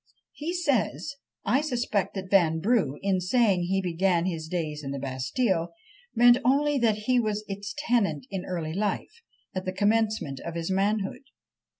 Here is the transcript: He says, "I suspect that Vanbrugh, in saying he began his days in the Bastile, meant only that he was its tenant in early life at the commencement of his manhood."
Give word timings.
He 0.33 0.55
says, 0.55 1.13
"I 1.45 1.61
suspect 1.61 2.15
that 2.15 2.31
Vanbrugh, 2.31 2.97
in 3.03 3.21
saying 3.21 3.61
he 3.65 3.83
began 3.83 4.25
his 4.25 4.47
days 4.47 4.83
in 4.83 4.89
the 4.89 4.97
Bastile, 4.97 5.75
meant 6.15 6.39
only 6.43 6.79
that 6.79 6.97
he 7.05 7.19
was 7.19 7.45
its 7.47 7.75
tenant 7.77 8.25
in 8.31 8.43
early 8.43 8.73
life 8.73 9.21
at 9.53 9.65
the 9.65 9.71
commencement 9.71 10.39
of 10.39 10.55
his 10.55 10.71
manhood." 10.71 11.21